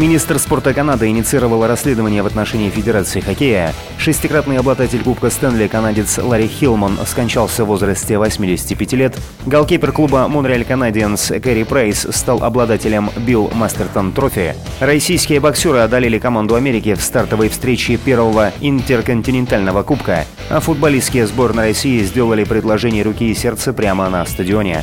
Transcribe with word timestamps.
Министр 0.00 0.38
спорта 0.38 0.72
Канады 0.72 1.08
инициировал 1.08 1.66
расследование 1.66 2.22
в 2.22 2.26
отношении 2.26 2.70
Федерации 2.70 3.20
хоккея. 3.20 3.74
Шестикратный 3.98 4.56
обладатель 4.56 5.02
Кубка 5.02 5.28
Стэнли 5.28 5.66
канадец 5.66 6.16
Ларри 6.16 6.46
Хилман 6.46 6.96
скончался 7.06 7.64
в 7.64 7.66
возрасте 7.66 8.16
85 8.16 8.92
лет. 8.94 9.18
Голкипер 9.44 9.92
клуба 9.92 10.26
Монреаль 10.26 10.64
Канадиенс 10.64 11.32
Кэрри 11.42 11.64
Прайс 11.64 12.06
стал 12.12 12.42
обладателем 12.42 13.10
Bill 13.14 13.50
Masterton 13.52 14.12
Trophy. 14.12 14.54
Российские 14.80 15.38
боксеры 15.38 15.80
одолели 15.80 16.18
команду 16.18 16.54
Америки 16.54 16.94
в 16.94 17.02
стартовой 17.02 17.50
встрече 17.50 17.98
первого 17.98 18.52
интерконтинентального 18.62 19.82
кубка, 19.82 20.24
а 20.48 20.60
футболистке 20.60 21.26
сборной 21.26 21.64
России 21.64 22.02
сделали 22.04 22.44
предложение 22.44 23.02
руки 23.02 23.30
и 23.30 23.34
сердца 23.34 23.74
прямо 23.74 24.08
на 24.08 24.24
стадионе. 24.24 24.82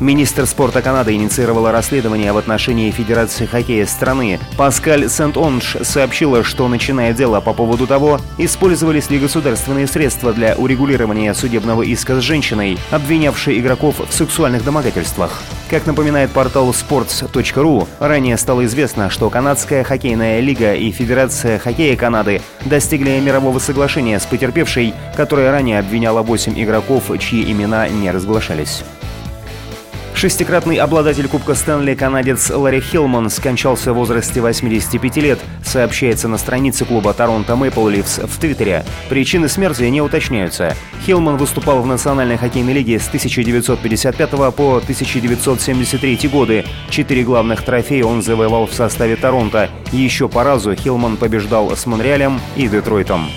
Министр 0.00 0.46
спорта 0.46 0.80
Канады 0.80 1.12
инициировала 1.14 1.72
расследование 1.72 2.32
в 2.32 2.38
отношении 2.38 2.92
Федерации 2.92 3.46
хоккея 3.46 3.84
страны. 3.84 4.38
Паскаль 4.56 5.08
Сент-Онж 5.08 5.78
сообщила, 5.82 6.44
что 6.44 6.68
начиная 6.68 7.12
дело 7.12 7.40
по 7.40 7.52
поводу 7.52 7.88
того, 7.88 8.20
использовались 8.38 9.10
ли 9.10 9.18
государственные 9.18 9.88
средства 9.88 10.32
для 10.32 10.54
урегулирования 10.54 11.34
судебного 11.34 11.82
иска 11.82 12.20
с 12.20 12.22
женщиной, 12.22 12.78
обвинявшей 12.92 13.58
игроков 13.58 13.96
в 14.08 14.14
сексуальных 14.14 14.64
домогательствах. 14.64 15.42
Как 15.68 15.84
напоминает 15.84 16.30
портал 16.30 16.70
sports.ru, 16.70 17.88
ранее 17.98 18.36
стало 18.36 18.64
известно, 18.66 19.10
что 19.10 19.30
Канадская 19.30 19.82
хоккейная 19.82 20.38
лига 20.38 20.74
и 20.74 20.92
Федерация 20.92 21.58
хоккея 21.58 21.96
Канады 21.96 22.40
достигли 22.64 23.18
мирового 23.18 23.58
соглашения 23.58 24.20
с 24.20 24.26
потерпевшей, 24.26 24.94
которая 25.16 25.50
ранее 25.50 25.80
обвиняла 25.80 26.22
8 26.22 26.54
игроков, 26.62 27.10
чьи 27.18 27.50
имена 27.50 27.88
не 27.88 28.12
разглашались. 28.12 28.84
Шестикратный 30.18 30.78
обладатель 30.78 31.28
Кубка 31.28 31.54
Стэнли 31.54 31.94
канадец 31.94 32.50
Ларри 32.50 32.80
Хилман 32.80 33.30
скончался 33.30 33.92
в 33.92 33.96
возрасте 33.98 34.40
85 34.40 35.16
лет, 35.18 35.38
сообщается 35.64 36.26
на 36.26 36.38
странице 36.38 36.84
клуба 36.84 37.14
Торонто 37.14 37.54
Мэпл 37.54 37.86
Ливс 37.86 38.18
в 38.18 38.40
Твиттере. 38.40 38.84
Причины 39.08 39.48
смерти 39.48 39.84
не 39.84 40.02
уточняются. 40.02 40.74
Хилман 41.06 41.36
выступал 41.36 41.82
в 41.82 41.86
Национальной 41.86 42.36
хоккейной 42.36 42.72
лиге 42.72 42.98
с 42.98 43.06
1955 43.06 44.30
по 44.56 44.78
1973 44.78 46.28
годы. 46.28 46.64
Четыре 46.90 47.22
главных 47.22 47.62
трофея 47.62 48.04
он 48.04 48.20
завоевал 48.20 48.66
в 48.66 48.74
составе 48.74 49.14
Торонто. 49.14 49.70
Еще 49.92 50.28
по 50.28 50.42
разу 50.42 50.74
Хилман 50.74 51.16
побеждал 51.16 51.76
с 51.76 51.86
Монреалем 51.86 52.40
и 52.56 52.66
Детройтом. 52.66 53.28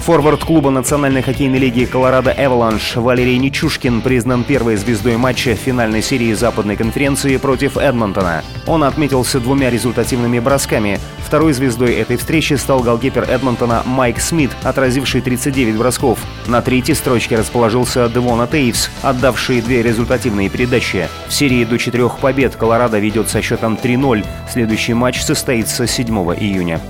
Форвард 0.00 0.44
клуба 0.44 0.70
Национальной 0.70 1.20
хоккейной 1.20 1.58
лиги 1.58 1.84
Колорадо 1.84 2.34
Эваланш 2.36 2.96
Валерий 2.96 3.36
Нечушкин 3.36 4.00
признан 4.00 4.44
первой 4.44 4.76
звездой 4.76 5.18
матча 5.18 5.54
финальной 5.54 6.02
серии 6.02 6.32
западной 6.32 6.76
конференции 6.76 7.36
против 7.36 7.76
Эдмонтона. 7.76 8.42
Он 8.66 8.82
отметился 8.82 9.40
двумя 9.40 9.68
результативными 9.68 10.38
бросками. 10.38 10.98
Второй 11.18 11.52
звездой 11.52 11.94
этой 11.96 12.16
встречи 12.16 12.54
стал 12.54 12.80
голкипер 12.80 13.24
Эдмонтона 13.24 13.82
Майк 13.84 14.20
Смит, 14.20 14.50
отразивший 14.62 15.20
39 15.20 15.76
бросков. 15.76 16.18
На 16.46 16.62
третьей 16.62 16.94
строчке 16.94 17.36
расположился 17.36 18.08
Девон 18.08 18.46
Тейвз, 18.46 18.90
отдавший 19.02 19.60
две 19.60 19.82
результативные 19.82 20.48
передачи. 20.48 21.08
В 21.28 21.32
серии 21.32 21.64
до 21.64 21.78
четырех 21.78 22.18
побед 22.18 22.56
Колорадо 22.56 22.98
ведет 22.98 23.28
со 23.28 23.42
счетом 23.42 23.78
3-0. 23.80 24.24
Следующий 24.50 24.94
матч 24.94 25.20
состоится 25.20 25.86
7 25.86 26.06
июня. 26.40 26.80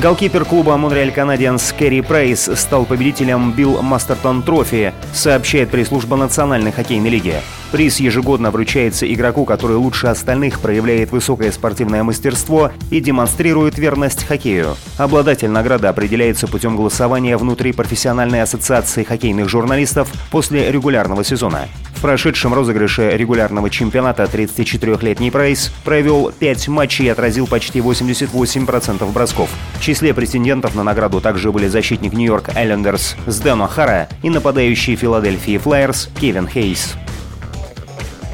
Голкипер 0.00 0.44
клуба 0.44 0.76
Монреаль 0.76 1.10
Канадианс 1.10 1.74
Кэри 1.76 2.02
Прайс 2.02 2.48
стал 2.54 2.84
победителем 2.84 3.50
Билл 3.50 3.82
Мастертон 3.82 4.44
Трофи, 4.44 4.92
сообщает 5.12 5.70
пресс-служба 5.70 6.16
Национальной 6.16 6.70
хоккейной 6.70 7.10
лиги. 7.10 7.34
Приз 7.70 8.00
ежегодно 8.00 8.50
вручается 8.50 9.12
игроку, 9.12 9.44
который 9.44 9.76
лучше 9.76 10.06
остальных 10.06 10.60
проявляет 10.60 11.12
высокое 11.12 11.52
спортивное 11.52 12.02
мастерство 12.02 12.70
и 12.90 13.00
демонстрирует 13.00 13.76
верность 13.76 14.24
хоккею. 14.24 14.74
Обладатель 14.96 15.50
награды 15.50 15.86
определяется 15.86 16.46
путем 16.46 16.76
голосования 16.76 17.36
внутри 17.36 17.72
профессиональной 17.72 18.40
ассоциации 18.40 19.04
хоккейных 19.04 19.50
журналистов 19.50 20.10
после 20.30 20.72
регулярного 20.72 21.22
сезона. 21.24 21.68
В 21.94 22.00
прошедшем 22.00 22.54
розыгрыше 22.54 23.10
регулярного 23.16 23.68
чемпионата 23.68 24.22
34-летний 24.22 25.30
Прайс 25.30 25.70
провел 25.84 26.32
5 26.38 26.68
матчей 26.68 27.06
и 27.06 27.08
отразил 27.08 27.46
почти 27.46 27.80
88% 27.80 29.12
бросков. 29.12 29.50
В 29.74 29.82
числе 29.82 30.14
претендентов 30.14 30.74
на 30.74 30.84
награду 30.84 31.20
также 31.20 31.52
были 31.52 31.68
защитник 31.68 32.14
Нью-Йорк 32.14 32.50
Айлендерс 32.54 33.16
Здено 33.26 33.60
Хара 33.60 34.08
и 34.22 34.30
нападающий 34.30 34.96
Филадельфии 34.96 35.58
Флайерс 35.58 36.08
Кевин 36.18 36.48
Хейс. 36.48 36.94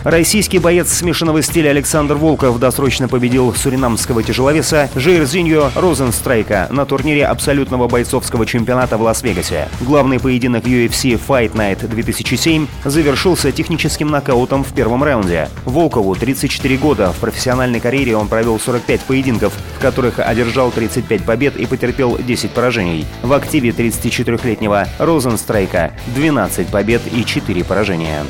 Российский 0.05 0.59
боец 0.59 0.93
смешанного 0.93 1.41
стиля 1.41 1.71
Александр 1.71 2.17
Волков 2.17 2.59
досрочно 2.59 3.09
победил 3.09 3.55
суринамского 3.55 4.23
тяжеловеса 4.23 4.91
Жаирзиньо 4.95 5.71
Розенстрайка 5.75 6.69
на 6.71 6.85
турнире 6.85 7.25
абсолютного 7.27 7.89
бойцовского 7.89 8.45
чемпионата 8.45 8.99
в 8.99 9.03
Лас-Вегасе. 9.03 9.67
Главный 9.81 10.21
поединок 10.21 10.67
UFC 10.67 11.19
Fight 11.19 11.53
Night 11.53 11.87
2007 11.89 12.67
завершился 12.85 13.51
техническим 13.51 14.09
нокаутом 14.09 14.63
в 14.63 14.75
первом 14.75 15.03
раунде. 15.03 15.49
Волкову 15.65 16.15
34 16.15 16.77
года. 16.77 17.11
В 17.13 17.21
профессиональной 17.21 17.81
карьере 17.81 18.15
он 18.15 18.29
провел 18.29 18.61
45 18.61 19.01
поединков, 19.03 19.55
в 19.79 19.81
которых 19.81 20.19
одержал 20.19 20.71
35 20.71 21.25
побед 21.25 21.57
и 21.57 21.65
потерпел 21.65 22.19
10 22.19 22.51
поражений. 22.51 23.07
В 23.23 23.33
активе 23.33 23.71
34-летнего 23.71 24.87
Розенстрайка 24.99 25.93
12 26.15 26.69
побед 26.69 27.01
и 27.11 27.25
4 27.25 27.65
поражения. 27.65 28.25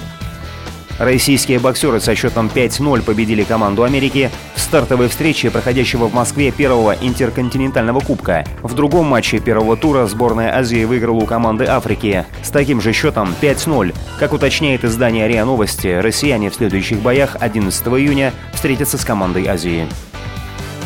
Российские 0.99 1.59
боксеры 1.59 2.01
со 2.01 2.15
счетом 2.15 2.51
5-0 2.55 3.03
победили 3.03 3.43
команду 3.43 3.83
Америки 3.83 4.31
в 4.55 4.61
стартовой 4.61 5.09
встрече, 5.09 5.51
проходящего 5.51 6.07
в 6.07 6.15
Москве 6.15 6.53
первого 6.53 6.93
интерконтинентального 6.93 8.01
кубка. 8.01 8.45
В 8.63 8.75
другом 8.75 9.07
матче 9.07 9.41
первого 9.41 9.77
тура 9.77 10.07
сборная 10.07 10.57
Азии 10.57 10.85
выиграла 10.85 11.17
у 11.17 11.27
команды 11.27 11.65
Африки 11.65 12.25
с 12.43 12.51
таким 12.51 12.81
же 12.81 12.93
счетом 12.93 13.35
5-0. 13.41 13.95
Как 14.21 14.33
уточняет 14.33 14.85
издание 14.85 15.27
РИА 15.27 15.45
Новости, 15.45 15.89
россияне 15.89 16.51
в 16.51 16.55
следующих 16.55 17.01
боях 17.01 17.37
11 17.41 17.87
июня 17.89 18.33
встретятся 18.53 18.97
с 18.97 19.05
командой 19.05 19.47
Азии. 19.47 19.89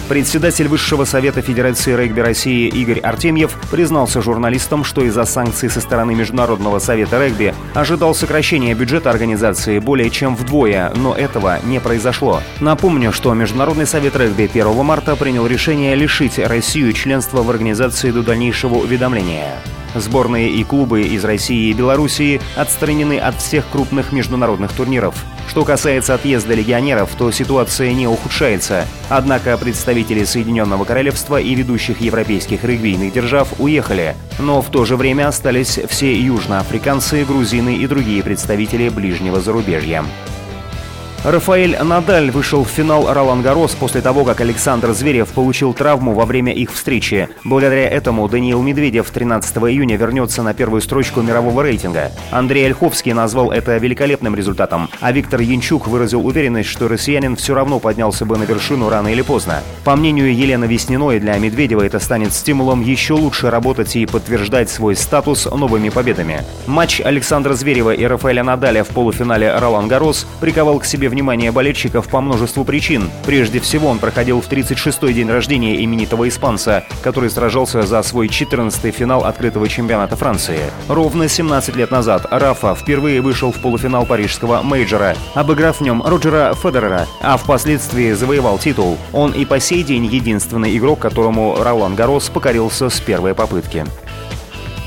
Председатель 0.09 0.69
Высшего 0.69 1.05
совета 1.05 1.43
Федерации 1.43 1.95
регби 1.95 2.21
России 2.21 2.67
Игорь 2.67 2.99
Артемьев 3.01 3.53
признался 3.71 4.23
журналистам, 4.23 4.83
что 4.83 5.03
из-за 5.03 5.27
санкций 5.27 5.69
со 5.69 5.83
стороны 5.83 6.15
Международного 6.15 6.79
совета 6.79 7.23
регби 7.23 7.55
ожидал 7.75 8.15
сокращения 8.15 8.75
бюджета 8.75 9.11
организации 9.11 9.79
более 9.79 10.09
чем 10.09 10.35
вдвое, 10.35 10.93
но 10.97 11.15
этого 11.15 11.59
не 11.63 11.79
произошло. 11.79 12.41
Напомню, 12.61 13.13
что 13.13 13.35
Международный 13.35 13.87
совет 13.87 14.17
регби 14.17 14.49
1 14.51 14.83
марта 14.83 15.15
принял 15.15 15.47
решение 15.47 15.95
лишить 15.95 16.39
Россию 16.39 16.95
членства 16.95 17.43
в 17.43 17.51
организации 17.51 18.11
до 18.11 18.23
дальнейшего 18.23 18.77
уведомления. 18.77 19.59
Сборные 19.99 20.51
и 20.51 20.63
клубы 20.65 21.03
из 21.03 21.25
России 21.25 21.71
и 21.71 21.73
Белоруссии 21.73 22.41
отстранены 22.57 23.19
от 23.19 23.41
всех 23.41 23.69
крупных 23.69 24.13
международных 24.13 24.73
турниров. 24.73 25.15
Что 25.49 25.65
касается 25.65 26.15
отъезда 26.15 26.55
легионеров, 26.55 27.11
то 27.19 27.31
ситуация 27.31 27.93
не 27.93 28.07
ухудшается. 28.07 28.87
Однако 29.09 29.57
представители 29.57 30.25
Соединенного 30.25 30.85
Королевства 30.85 31.41
и 31.41 31.55
ведущих 31.55 32.01
европейских 32.01 32.65
регбийных 32.65 33.13
держав 33.13 33.49
уехали. 33.59 34.15
Но 34.39 34.63
в 34.63 34.71
то 34.71 34.85
же 34.85 34.97
время 34.97 35.27
остались 35.27 35.81
все 35.89 36.15
южноафриканцы, 36.15 37.25
грузины 37.25 37.77
и 37.77 37.87
другие 37.87 38.23
представители 38.23 38.89
ближнего 38.89 39.41
зарубежья. 39.41 40.05
Рафаэль 41.25 41.77
Надаль 41.83 42.31
вышел 42.31 42.63
в 42.63 42.69
финал 42.69 43.13
Ролан 43.13 43.43
Гарос 43.43 43.73
после 43.75 44.01
того, 44.01 44.25
как 44.25 44.41
Александр 44.41 44.93
Зверев 44.93 45.29
получил 45.31 45.75
травму 45.75 46.15
во 46.15 46.25
время 46.25 46.53
их 46.53 46.73
встречи. 46.73 47.29
Благодаря 47.43 47.89
этому 47.89 48.29
Даниил 48.29 48.63
Медведев 48.63 49.11
13 49.11 49.57
июня 49.57 49.97
вернется 49.97 50.45
на 50.45 50.55
первую 50.55 50.81
строчку 50.81 51.21
мирового 51.21 51.63
рейтинга. 51.63 52.13
Андрей 52.31 52.67
Ольховский 52.67 53.13
назвал 53.13 53.51
это 53.51 53.77
великолепным 53.79 54.37
результатом, 54.37 54.89
а 55.01 55.11
Виктор 55.11 55.41
Янчук 55.41 55.89
выразил 55.89 56.25
уверенность, 56.25 56.69
что 56.69 56.87
россиянин 56.87 57.35
все 57.35 57.53
равно 57.53 57.81
поднялся 57.81 58.25
бы 58.25 58.39
на 58.39 58.45
вершину 58.45 58.89
рано 58.89 59.09
или 59.09 59.23
поздно. 59.23 59.63
По 59.85 59.97
мнению 59.97 60.33
Елены 60.33 60.67
Весниной, 60.67 61.19
для 61.19 61.37
Медведева 61.37 61.83
это 61.83 61.99
станет 61.99 62.33
стимулом 62.33 62.81
еще 62.81 63.15
лучше 63.15 63.51
работать 63.51 63.97
и 63.97 64.07
подтверждать 64.07 64.71
свой 64.71 64.95
статус 64.95 65.47
новыми 65.47 65.89
победами. 65.89 66.45
Матч 66.67 67.01
Александра 67.01 67.55
Зверева 67.55 67.93
и 67.93 68.05
Рафаэля 68.05 68.45
Надаля 68.45 68.85
в 68.85 68.89
полуфинале 68.89 69.59
Ролан 69.59 69.89
Гаррос 69.89 70.25
приковал 70.41 70.79
к 70.79 70.85
себе 70.85 71.08
себе 71.09 71.11
внимание 71.11 71.53
болельщиков 71.53 72.09
по 72.09 72.21
множеству 72.21 72.65
причин. 72.65 73.11
Прежде 73.25 73.61
всего, 73.61 73.89
он 73.89 73.99
проходил 73.99 74.41
в 74.41 74.49
36-й 74.49 75.13
день 75.13 75.31
рождения 75.31 75.83
именитого 75.83 76.29
испанца, 76.29 76.85
который 77.03 77.31
сражался 77.31 77.83
за 77.83 78.03
свой 78.03 78.29
14-й 78.29 78.91
финал 78.91 79.25
открытого 79.25 79.69
чемпионата 79.69 80.17
Франции. 80.17 80.61
Ровно 80.89 81.29
17 81.29 81.77
лет 81.77 81.91
назад 81.91 82.27
Рафа 82.31 82.75
впервые 82.75 83.21
вышел 83.21 83.53
в 83.53 83.61
полуфинал 83.61 84.07
парижского 84.07 84.63
мейджора, 84.63 85.17
обыграв 85.35 85.79
в 85.79 85.81
нем 85.81 86.03
Роджера 86.03 86.55
Федерера, 86.55 87.07
а 87.21 87.37
впоследствии 87.37 88.13
завоевал 88.13 88.59
титул. 88.59 88.99
Он 89.13 89.33
и 89.33 89.45
по 89.45 89.61
сей 89.61 89.83
день 89.83 90.07
единственный 90.07 90.77
игрок, 90.77 90.99
которому 90.99 91.57
Ролан 91.61 91.95
Гаррос 91.95 92.29
покорился 92.29 92.91
с 92.91 93.01
первой 93.01 93.35
попытки. 93.35 93.85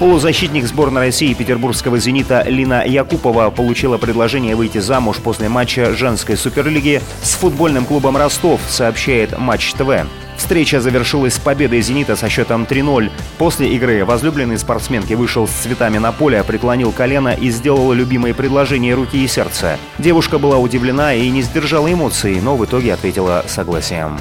Полузащитник 0.02 0.66
сборной 0.66 1.02
России 1.02 1.32
петербургского 1.36 2.00
«Зенита» 2.00 2.44
Лина 2.48 2.84
Якупова 2.84 3.52
получила 3.52 4.00
предложение 4.00 4.56
выйти 4.56 4.80
замуж 4.80 5.18
после 5.18 5.48
матча 5.48 5.94
женской 5.94 6.38
суперлиги 6.38 7.04
с 7.22 7.36
футбольным 7.36 7.86
клубом 7.86 8.18
«Ростов», 8.18 8.62
сообщает 8.68 9.38
Матч 9.38 9.74
ТВ. 9.74 10.08
Встреча 10.38 10.82
завершилась 10.82 11.38
победой 11.38 11.82
«Зенита» 11.82 12.16
со 12.16 12.30
счетом 12.30 12.64
3-0. 12.64 13.12
После 13.38 13.68
игры 13.76 14.04
возлюбленный 14.04 14.58
спортсменки 14.58 15.14
вышел 15.14 15.48
с 15.48 15.52
цветами 15.52 16.00
на 16.00 16.12
поле, 16.12 16.44
преклонил 16.44 16.92
колено 16.92 17.36
и 17.40 17.52
сделал 17.52 17.94
любимые 17.94 18.34
предложения 18.34 18.96
руки 18.96 19.24
и 19.24 19.28
сердца. 19.28 19.78
Девушка 20.00 20.40
была 20.40 20.58
удивлена 20.58 21.14
и 21.14 21.30
не 21.30 21.44
сдержала 21.44 21.94
эмоций, 21.94 22.42
но 22.42 22.58
в 22.58 22.66
итоге 22.66 22.96
ответила 22.96 23.46
согласием. 23.48 24.18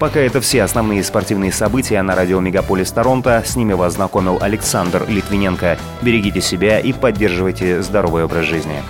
Пока 0.00 0.18
это 0.20 0.40
все 0.40 0.62
основные 0.62 1.04
спортивные 1.04 1.52
события 1.52 2.00
на 2.00 2.16
радио 2.16 2.40
Мегаполис 2.40 2.90
Торонто. 2.90 3.42
С 3.44 3.54
ними 3.54 3.74
вас 3.74 3.94
знакомил 3.94 4.38
Александр 4.40 5.04
Литвиненко. 5.06 5.78
Берегите 6.00 6.40
себя 6.40 6.80
и 6.80 6.94
поддерживайте 6.94 7.82
здоровый 7.82 8.24
образ 8.24 8.46
жизни. 8.46 8.82